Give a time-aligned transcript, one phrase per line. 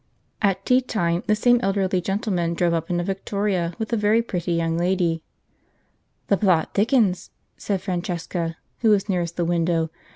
[0.41, 4.23] At tea time the same elderly gentleman drove up in a victoria, with a very
[4.23, 5.21] pretty young lady.
[6.25, 9.91] "The plot thickens," said Francesca, who was nearest the window.